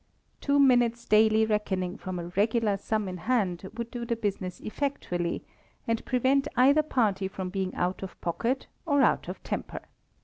[0.39, 5.43] Two minutes' daily reckoning from a regular sum in hand would do the business effectually,
[5.87, 9.81] and prevent either party from being out of pocket or out of temper.